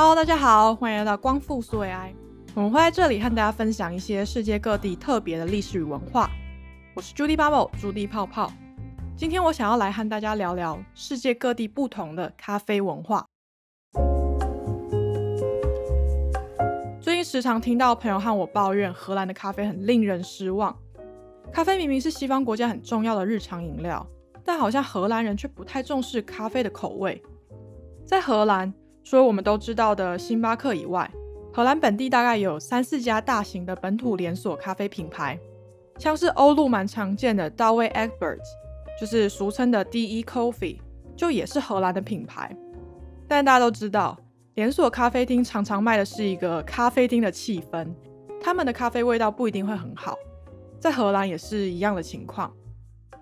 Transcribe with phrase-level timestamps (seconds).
[0.00, 2.14] Hello，大家好，欢迎来到光复苏维埃。
[2.54, 6.30] 我们会在这里和大家分享一些世界各地特别的历史与文化。
[6.94, 8.52] 我是 Judy Bubble，朱迪泡泡。
[9.16, 13.26] 今天我想要来和大家聊聊世界各地不同的咖啡文化。
[17.00, 20.78] 最近时常听到朋友和我抱怨，荷兰的咖啡很令人失望。
[21.52, 24.06] 咖啡明明是西方国家很重要的日常饮料，
[24.44, 27.20] 但好像荷兰人却不太重视咖啡的口味。
[28.06, 28.72] 在荷兰，
[29.08, 31.10] 除了我们都知道的星巴克以外，
[31.50, 35.40] 荷兰本地大概有三四家大型的本土连锁咖啡品牌，
[35.96, 38.38] 像是欧陆蛮常见的 d a w e Egbert，
[39.00, 40.78] 就是俗称的 DE Coffee，
[41.16, 42.54] 就也是荷兰的品牌。
[43.26, 44.14] 但大家都知道，
[44.56, 47.88] 连锁咖啡厅常常卖的是一个咖啡厅的气氛，
[48.42, 50.14] 他们的咖啡味道不一定会很好。
[50.78, 52.52] 在荷兰也是一样的情况。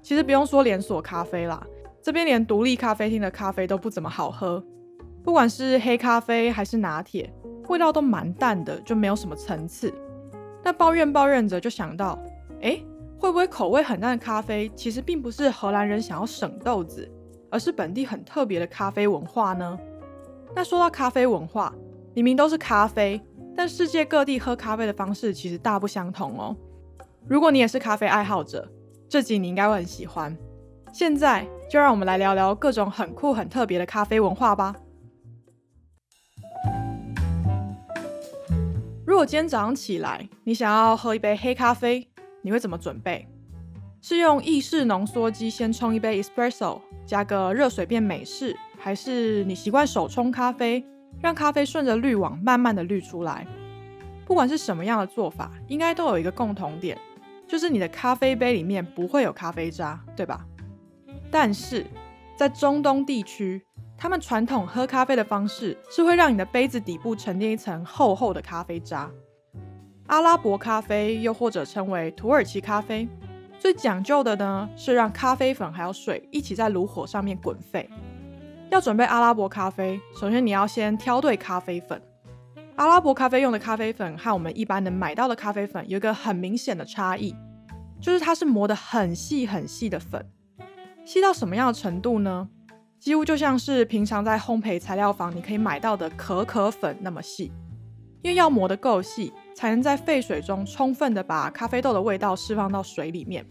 [0.03, 1.65] 其实不用说连锁咖啡啦，
[2.03, 4.61] 这边连独立咖啡厅的咖啡都不怎么好喝。
[5.27, 7.29] 不管是黑咖啡还是拿铁，
[7.67, 9.93] 味道都蛮淡的，就没有什么层次。
[10.63, 12.17] 那抱怨抱怨着，就想到，
[12.63, 12.81] 哎，
[13.19, 17.11] 会不会口味很淡的咖啡，其实并不是荷兰人想要省豆子，
[17.51, 19.77] 而是本地很特别的咖啡文化呢？
[20.55, 21.75] 那说到咖啡文化，
[22.15, 23.21] 明明都是咖啡，
[23.57, 26.57] 但世界各地喝咖啡的方式其实大不相同哦。
[27.27, 28.71] 如果你也是咖啡爱好者，
[29.09, 30.39] 这集你应该会很喜欢。
[30.93, 34.73] 现在就让我们来聊聊各种很酷、很特别的咖啡文化吧。
[39.07, 42.09] 如果今天早上起来，你想要喝一杯黑咖啡，
[42.43, 43.25] 你会怎么准备？
[44.01, 50.85] 是用意式浓缩机先冲一杯 espresso，加个热水变美式，还是你习惯手冲咖啡，
[51.23, 53.47] 让咖啡顺着滤网慢慢的滤出来？
[54.27, 56.99] 不管是什么样的做法，应该都有一个共同点，
[57.47, 60.45] 就是你的咖啡杯里面不会有咖啡渣，对吧？
[61.31, 61.87] 但是
[62.37, 63.65] 在中东地区。
[63.99, 69.11] 他们传统喝咖啡的方式是会让你的杯子底部沉淀一层厚厚的咖啡渣。
[70.07, 73.09] 阿拉伯咖啡又或者称为土耳其咖啡，
[73.59, 77.89] 最讲究的呢是让咖啡粉还有水一起在炉火上面滚沸。
[78.71, 82.01] 要准备阿拉伯咖啡，首先你要先挑对咖啡粉。
[82.77, 87.35] 阿拉伯咖啡用的咖啡粉和我们一般能买到的咖啡粉有一个很明显的差异，
[88.01, 90.25] 就是它是磨得很细很细的粉，
[91.05, 92.49] 细到什么样的程度呢？
[92.99, 97.53] 几乎就像是平常在烘焙材料房你可以买到的可可粉那么细，
[98.23, 103.47] 因为要磨得够细，才能在沸水中充分的把咖啡豆的味道释放到水里面。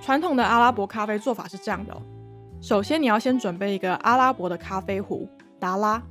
[0.00, 1.96] 传统的阿拉伯咖啡做法是这样的：
[2.60, 5.28] 首先你要先准备一个阿拉伯的咖啡壶
[5.58, 6.02] 达拉，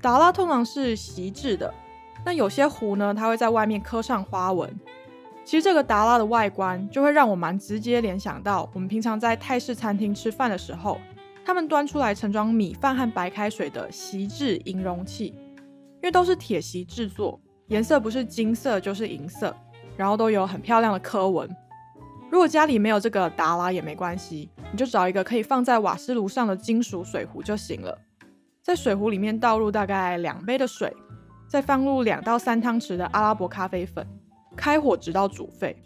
[0.00, 1.72] 达拉通常是锡制的，
[2.24, 4.74] 那有些壶呢，它会在外面刻上花纹。
[5.44, 10.98] 其实这个达拉的外观就会让我蛮直接联想到我们平常在泰式餐厅吃饭的时候。
[11.46, 19.56] 他们端出来盛装米饭和白开水的锡制银容器，因为都是铁锡制作，颜色不是金色就是银色，
[19.96, 21.48] 然后都有很漂亮的刻纹。
[22.32, 27.96] 如果家里没有这个达拉也没关系，你就找一个可以放在瓦斯炉上的金属水壶就行了。
[28.60, 30.92] 在水壶里面倒入大概两杯的水，
[31.48, 34.04] 再放入两到三汤匙的阿拉伯咖啡粉，
[34.56, 35.80] 开火直到煮沸。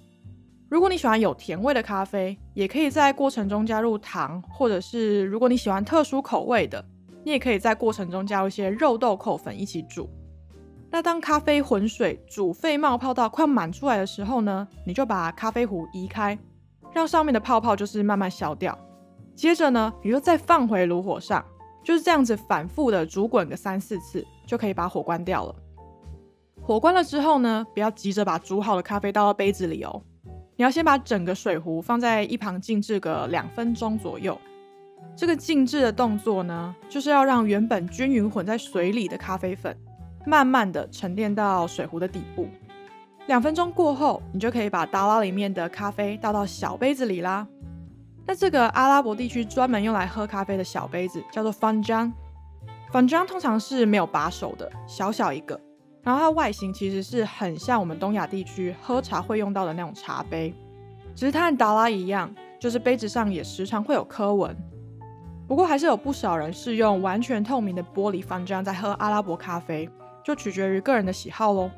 [0.71, 6.83] 如果你喜欢有甜味的咖啡，也可以在过程中加入糖，或者是如果你喜欢特殊口味的，
[7.25, 10.09] 你也可以在过程中加入一些肉豆蔻粉一起煮。
[10.89, 16.39] 那当咖啡浑水煮沸冒泡到快满出来的时候呢，你就把咖啡壶移开，
[16.93, 18.79] 让上面的泡泡就是慢慢消掉。
[19.35, 21.45] 接着呢，你就再放回炉火上，
[21.83, 25.55] 就是这样子反复的煮滚个三四次，就可以把火关掉了。
[26.63, 30.01] 火关了之后呢，不要急着把煮好的咖啡倒到杯子里哦。
[30.61, 34.39] 你要先把整个水壶放在一旁静置个两分钟左右。
[35.17, 39.75] 这个静置的动作呢，就是要让原本均匀混在水里的咖啡粉，
[40.27, 42.47] 慢慢的沉淀到水壶的底部。
[43.27, 47.49] 两分钟过后，你就可以把达拉里面的咖啡倒到小杯子里啦。
[48.27, 55.59] 那这个阿拉伯地区专门用来喝咖啡的小杯子叫做 Fanjan，Fanjan 通常是没有把手的，小小一个。
[56.03, 60.55] 然后它外形其实是很像我们东亚地区喝茶会用到的那种茶杯，
[61.15, 64.57] 只是它和达拉一样，就是杯子上也时常会有刻纹。
[65.47, 69.91] 不过还是有不少人是用完全透明的玻璃方浆在喝阿拉伯咖啡，
[70.25, 71.71] 就取决于个人的喜好喽。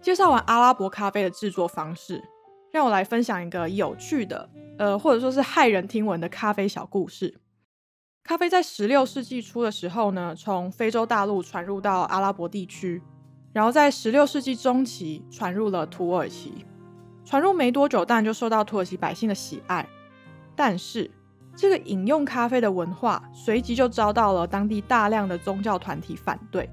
[0.00, 2.24] 介绍完阿拉伯咖啡的制作方式，
[2.72, 4.48] 让我来分享一个有趣的，
[4.78, 7.38] 呃，或者说是骇人听闻的咖啡小故事。
[8.24, 13.02] 咖啡在十六世纪初的时候呢，从非洲大陆传入到阿拉伯地区。
[13.52, 16.64] 然后在十六世纪中期传入了土耳其，
[17.24, 19.88] 传入没多久，当然就受到土耳其百姓的喜爱。
[20.54, 21.10] 但是
[21.56, 26.68] 这个饮用咖啡的文化随即就遭到了当地大量的宗教团体反对。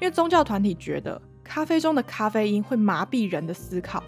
[0.00, 4.02] 因为宗教团体觉得咖啡中的咖啡因会麻痹人的思考，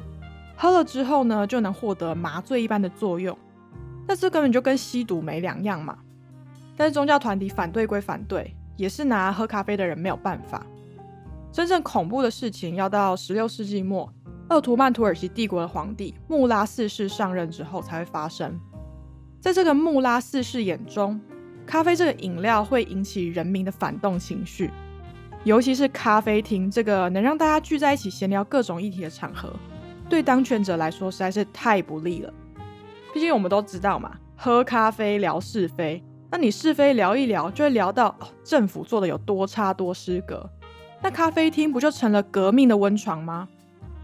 [0.56, 3.37] 喝了之后呢，就能获得麻醉一般的作用。
[4.06, 5.99] 但这根本就跟吸毒没两样嘛。
[6.76, 10.64] 但是宗教团体反对归反对，也是拿喝咖啡的人没有办法。
[11.52, 14.12] 真正恐怖的事情要到十六世纪末，
[14.49, 18.58] 鄂图曼土耳其帝国的皇帝穆拉四世上任之后才会发生。
[19.41, 21.20] 在这个穆拉四世眼中，
[21.67, 24.70] 咖啡这个饮料会引起人民的反动情绪，
[25.43, 29.52] 尤其是咖啡厅这个能让大家聚在一起闲聊各种议题的场合，
[30.08, 32.32] 对当权者来说实在是太不利了。
[33.12, 36.00] 毕竟我们都知道嘛，喝咖啡聊是非，
[36.31, 40.49] 那你是非聊一聊，就会聊到政府做的有多差多失格。
[41.02, 43.49] 那咖啡厅不就成了革命的温床吗？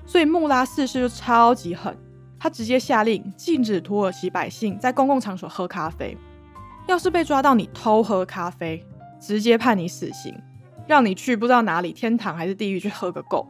[0.06, 1.96] 所以穆拉四世就超级狠，
[2.38, 6.16] 他直接下令禁止土耳其百姓在公共场所喝咖啡。
[6.86, 8.84] 要是被抓到你偷喝咖啡，
[9.20, 10.34] 直接判你死刑，
[10.86, 13.46] 让你去不知道哪里天堂还是地狱去喝个够。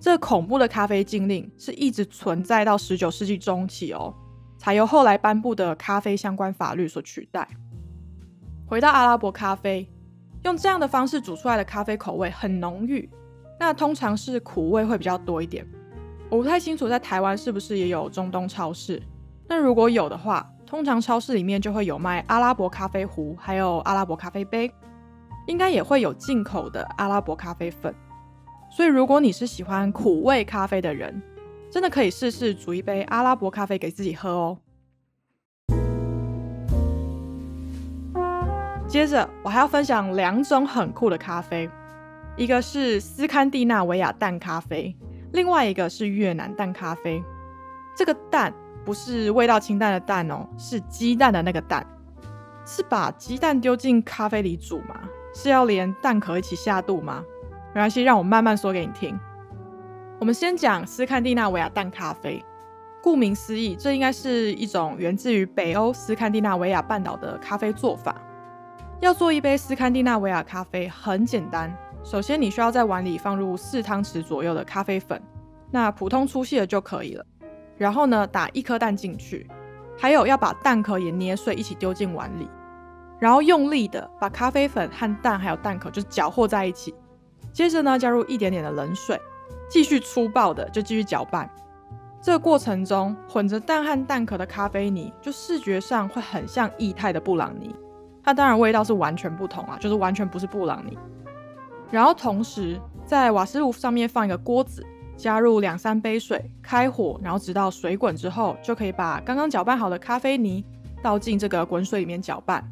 [0.00, 4.14] 这恐怖的咖啡禁令是一直存在到十九世纪中期哦，
[4.58, 7.46] 才由后来颁布的咖啡相关法律所取代。
[8.66, 9.88] 回到阿拉伯咖啡。
[10.46, 13.10] 用这样的方式煮出来的咖啡口味很浓郁，
[13.58, 15.66] 那通常是苦味会比较多一点。
[16.30, 19.02] 我不太清楚在台湾是不是也有中东超市，
[19.48, 24.70] 那如果有的话，通常超市里面就会有卖阿拉伯咖啡壶，还有阿拉伯咖啡杯，
[25.48, 27.92] 应该也会有进口的阿拉伯咖啡粉。
[28.70, 31.20] 所以如果你是喜欢苦味咖啡的人，
[31.72, 34.58] 真的可以试试煮一杯阿拉伯咖啡给自己喝哦。
[38.88, 41.68] 接着，我还要分享两种很酷的咖啡，
[42.36, 44.96] 一个是斯堪的纳维亚淡咖啡，
[45.32, 47.22] 另外一个是越南淡咖啡。
[47.96, 48.54] 这个淡
[48.84, 51.84] 不是味道清淡的淡哦，是鸡蛋的那个蛋。
[52.64, 55.00] 是把鸡蛋丢进咖啡里煮吗？
[55.34, 57.22] 是要连蛋壳一起下肚吗？
[57.74, 59.18] 没关系，让我慢慢说给你听。
[60.18, 62.44] 我们先讲斯堪的纳维亚淡咖啡。
[63.02, 68.16] 顾名思义，这应该是一种源自于北欧斯堪的纳维亚半岛的咖啡做法。
[69.00, 75.22] 要做一杯斯堪的纳维亚咖啡很简单，首先你需要在碗里放入四汤匙左右的咖啡粉，
[75.70, 77.24] 那普通粗细的就可以了。
[77.76, 79.46] 然后呢，打一颗蛋进去，
[79.98, 82.48] 还有要把蛋壳也捏碎一起丢进碗里，
[83.18, 86.94] 然后用力的把咖啡粉和蛋还有蛋壳就搅和在一起。
[87.52, 89.20] 接着呢，加入一点点的冷水，
[89.68, 91.48] 继续粗暴的就继续搅拌。
[92.22, 97.76] 这个过程中，混着蛋和蛋壳的咖啡泥就视觉上会很像液态的布朗尼。
[98.26, 100.98] 它当然味道是完全不同啊，就是完全不是布朗尼。
[101.92, 104.84] 然后同时在瓦斯炉上面放一个锅子，
[105.16, 110.64] 加入两三杯水，开火，然后直到水滚之后，就可以把刚刚搅拌好的咖啡泥
[111.00, 112.68] 倒进这个滚水里面搅拌，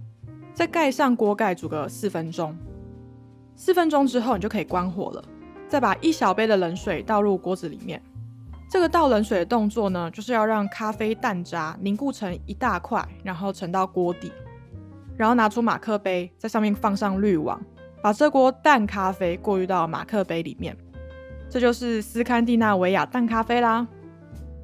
[0.53, 2.57] 再盖上锅盖煮个四分钟。
[3.55, 5.25] 四分钟之后你就可以关火了，
[5.69, 8.03] 再把一小杯的冷水倒入锅子里面。
[8.69, 14.33] 这个倒冷水的动作呢，就是要让咖啡蛋渣凝固成一大块，然后沉到锅底。
[15.17, 17.61] 然后拿出马克杯，在上面放上滤网，
[18.03, 20.77] 把这锅淡咖啡过滤到马克杯里面。
[21.49, 23.87] 这就是斯堪的纳维亚淡咖啡啦。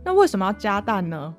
[0.04, 1.34] 那为什么要加蛋呢？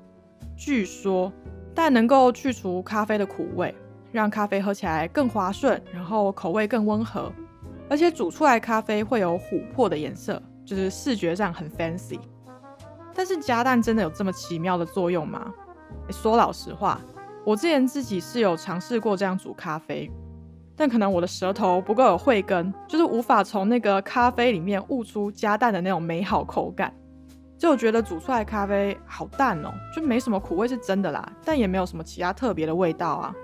[0.56, 1.32] 据说
[1.74, 3.74] 蛋能够去除咖啡的苦味，
[4.12, 7.30] 让咖啡喝起来更滑顺，然后口味更温和，
[7.90, 12.18] 而且煮出来咖啡会有琥珀的颜色，就是视觉上很 fancy。
[13.14, 15.52] 但是加蛋真的有这么奇妙的作用吗？
[16.10, 16.98] 说老实话。
[17.44, 20.10] 我之前自己是有尝试过这样煮咖啡，
[20.76, 26.94] 但可能我的舌头不够有慧根，就是无法从那个咖啡里面悟出加蛋的那种美好口感。
[27.58, 33.34] 就我觉得煮出来咖啡好淡哦，就没什么苦味是真的啦，但也没有什么其他特别的味道啊。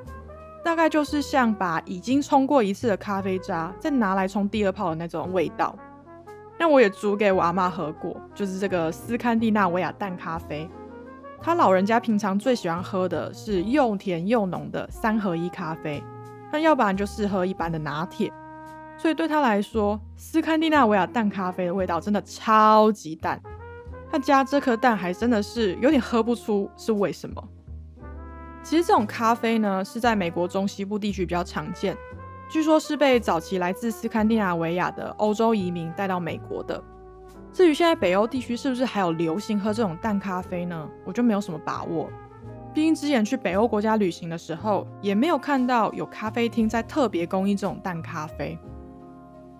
[0.64, 5.74] 大概就是像把已经冲过一次的咖啡渣再拿来冲第二泡的那种味道。
[6.58, 10.68] 那我也煮给我阿妈喝过，就是这个斯堪的纳维亚淡咖啡。
[11.40, 16.02] 他老人家平常最喜欢喝的是又甜又浓的三合一咖啡，
[16.52, 18.32] 那要不然就是喝一般的拿铁。
[18.96, 23.40] 所以对他来说，斯堪的纳维亚淡咖啡的味道真的超级淡。
[24.10, 27.48] 他加这颗蛋还真的是有点喝不出是为什么。
[28.62, 31.96] 其实这种咖啡呢，是在美国中西部地区比较常见，
[32.50, 36.82] 据说是被早期来自斯堪的纳维亚的欧洲移民带到美国的。
[37.58, 40.88] 至于现在北欧地区是不是还有流行喝这种淡咖啡呢？
[41.04, 42.08] 我就没有什么把握。
[42.72, 48.56] 毕竟之前去北欧国家旅行的时候，也没有看到有咖啡厅在特别供应这种淡咖啡。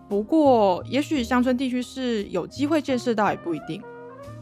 [0.09, 3.83] 不过，也许乡村地区是有机会见识到，也不一定。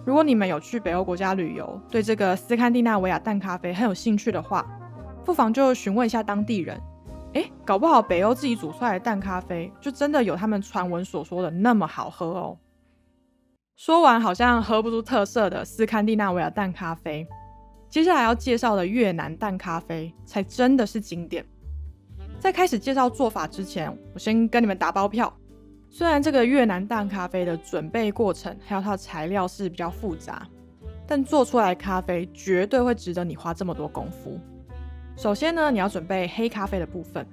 [0.04, 4.66] 如果你们有去北欧国家旅游，对这个斯堪的纳维亚淡咖啡很有兴趣的话，
[5.24, 6.78] 不妨就询问一下当地人。
[7.32, 12.58] 哎，搞不好北欧自己煮出来的淡咖啡，就真的有他们传闻所说的那么好喝哦。
[13.76, 17.26] 说完，好像喝不出特色的斯堪的纳维亚淡咖啡，
[17.90, 21.44] 接下来要介绍的越南淡咖啡才真的是经典。
[22.40, 25.30] 在开始介绍做法之前，我先跟你们打包票。
[25.90, 30.46] 虽然这个越南淡咖啡的准备过程还有它的材料是比较复杂，
[31.06, 34.40] 但做出来咖啡绝对会值得你花这么多功夫。
[35.18, 37.26] 首先呢，你要准备黑咖啡的部分，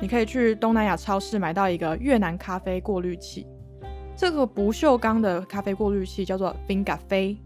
[0.00, 3.44] 你可以去东南亚超市买到一个越南咖啡过滤器。
[4.20, 7.38] 这个不锈钢的咖啡过滤器叫做 Vinga 飞，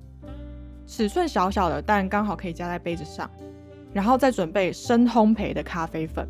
[0.88, 3.30] 尺寸小小的，但刚好可以加在杯子上。
[3.92, 6.28] 然后再准备深烘焙的咖啡粉，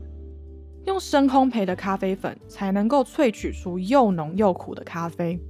[0.85, 5.41] 用深烘焙的咖啡粉才能够萃取出又浓又苦的咖啡，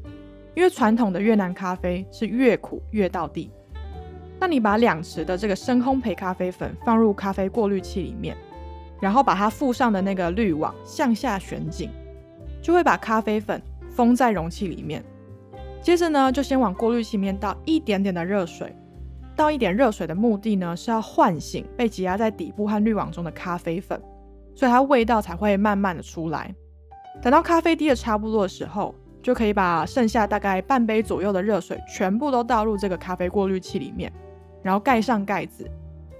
[0.54, 3.50] 因为传统的越南咖啡是越苦越到底。
[4.38, 8.36] 那你把两匙的这个深烘焙咖啡粉放入咖啡过滤器里面，
[9.00, 11.90] 然后把它附上的那个滤网向下旋紧，
[12.62, 13.60] 就会把咖啡粉。
[13.94, 15.02] 封在容器里面，
[15.80, 18.74] 接着呢，就先往过滤器里面倒一点点的热水，
[19.36, 24.00] 倒一点热水的目的呢，是要唤醒被挤压在底部和滤网中的咖啡粉，
[24.54, 26.52] 所以它味道才会慢慢的出来。
[27.22, 34.12] 等到咖啡滴的差不多的时候，就可以把剩下大概半杯左右的热水全部都倒入这个咖啡过滤器里面，
[34.62, 35.70] 然后盖上盖子，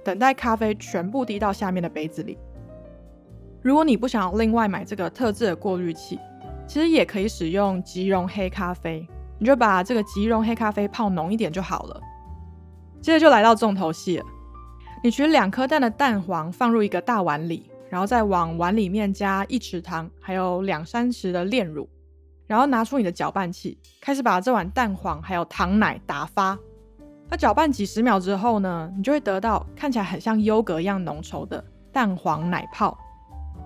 [0.05, 2.39] 等待咖啡全部滴到下面的杯子里。
[3.61, 6.19] 如果你不想要另外买这个特制的过滤器，
[6.67, 9.07] 其实也可以使用即溶黑咖啡，
[9.39, 12.01] 你就把这个即溶黑咖啡泡浓一点就好了。
[13.01, 14.25] 接着就来到重头戏了，
[15.03, 21.89] 你取两颗蛋的蛋黄放入一个大碗里，然后再往碗里面加一匙糖，还有两三匙的炼乳，
[22.47, 26.59] 然后拿出你的搅拌器，开始把这碗蛋黄还有糖奶打发。
[27.29, 32.97] 那搅拌几十秒之后呢，你就会得到看起来很像优格一样浓稠的蛋黄奶泡。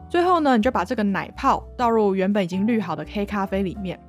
[0.08, 4.00] 最后呢，你就把这个奶泡倒入原本已经滤好的黑咖啡里面，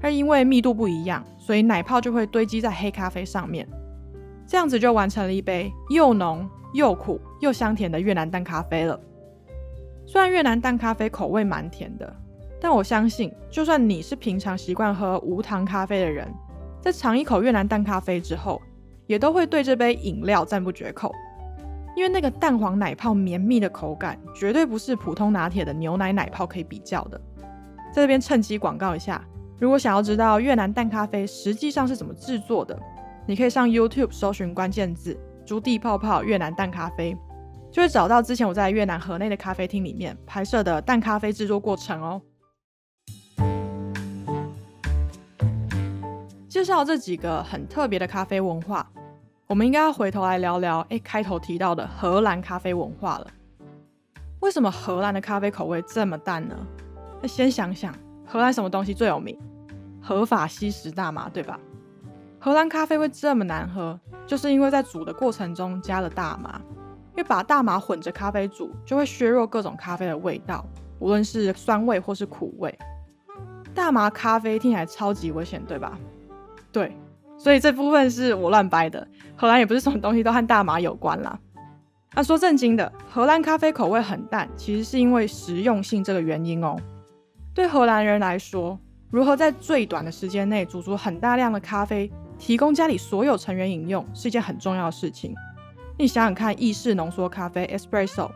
[0.00, 3.66] 而因为密度不一样，所以奶泡就会堆积在黑咖啡上面，
[4.46, 8.98] 这样子就完成了一杯又浓又苦又香甜的越南淡咖啡了。
[10.06, 12.16] 虽然越南淡咖啡口味蛮甜的，
[12.60, 16.32] 但我相信，就算你是平常习惯喝无糖咖啡的人，
[16.80, 18.60] 在尝一口越南淡咖啡之后，
[19.06, 21.12] 也都会对这杯饮料赞不绝口。
[21.94, 27.20] 因为那个蛋黄奶泡绵密的口感，绝对不是普通拿铁的牛奶奶泡可以比较的。
[27.92, 29.22] 在这边趁机广告一下，
[29.58, 32.78] 如果想要知道越南蛋咖啡实际上是怎么制作的，
[33.26, 37.14] 你可以上 YouTube 搜寻关键字“朱棣泡泡越南蛋咖啡”，
[37.70, 42.22] 就会找到之前我在越南河内的咖啡厅里面拍摄的蛋咖啡制作过程哦。
[46.48, 48.90] 介绍这几个很特别的咖啡文化。
[49.52, 53.26] 我们应该要回头来聊聊，哎，开头提到的荷兰咖啡文化了。
[54.40, 56.56] 为什么荷兰的咖啡口味这么淡呢？
[57.20, 57.94] 那先想想，
[58.26, 59.38] 荷兰什么东西最有名？
[60.00, 61.60] 合法吸食大麻，对吧？
[62.40, 66.58] 荷兰咖啡会这么难喝，就是因为在煮的过程中加了大麻。
[67.10, 70.64] 因为把大麻混着咖啡煮，就会削弱各种咖啡的味道，
[70.98, 72.74] 无论是酸味或是苦味。
[73.74, 75.98] 大麻咖啡听起来超级危险，对吧？
[76.72, 76.96] 对。
[77.42, 81.36] 所以这部分是我乱掰的，荷兰也不是什么东西都和大麻有关啦。
[82.14, 86.76] 那说正经的，荷兰咖啡口味很淡，其实是因为实用性这个原因哦。
[87.52, 88.78] 对荷兰人来说，
[89.10, 92.08] 如何在最短的时间内煮出很大量的咖啡，
[92.38, 95.34] 提供家里所有成员饮用，是一件很重要的事情。
[95.98, 98.30] 你想想看，意式浓缩咖啡 （espresso），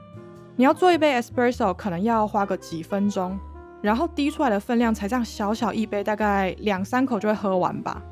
[0.57, 3.39] 你要做一杯 espresso，可能要花个几分钟，
[3.81, 8.03] 然后滴出来的分量才这样小小一杯，大概两三口就会喝完吧。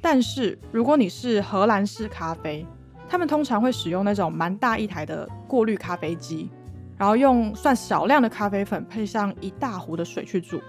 [0.00, 2.66] 但是如果你是荷兰式咖啡，
[3.08, 6.50] 他们通常会使用那种蛮大一台的过滤咖啡机，
[6.96, 10.60] 然后用算少量的咖啡粉配上一大壶的水去煮，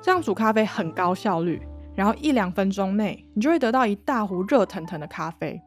[0.00, 1.62] 这样煮咖啡很高效率，
[1.94, 5.60] 然后一两分钟内你就会得到一大壶热腾腾的咖啡。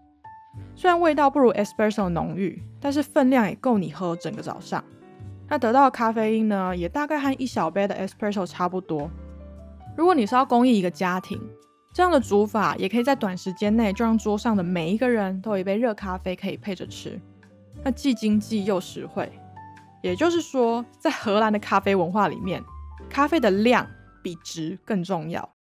[0.75, 4.83] 虽然味道不如 espresso 浓郁，但是分量也够你喝整个早上。
[5.47, 9.09] 那得到的咖啡因呢，也大概和一小杯的 espresso 差不多。
[9.95, 11.39] 如果你是要供应一个家庭，
[11.93, 17.21] 这样的煮法也可以在短时间内就让桌上的每一个人都有一杯热咖啡可以配着吃，
[17.83, 19.31] 那既经济又实惠。
[20.01, 22.62] 也就是说，在荷兰的咖啡文化里面，
[23.09, 23.88] 咖啡的量
[24.21, 25.55] 比值更重要。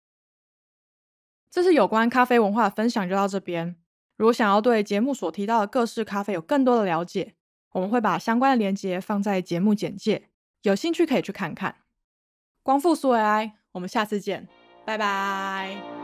[1.51, 3.77] 这是有关咖啡文化的分享，就到这边。
[4.17, 7.35] 如果想要对节目所提到的各式咖啡有更多的了解，
[7.73, 10.29] 我们会把相关的链接放在节目简介，
[10.63, 11.77] 有兴趣可以去看看。
[12.63, 14.49] 光复苏维埃，我们下次见，
[14.87, 16.00] 拜拜。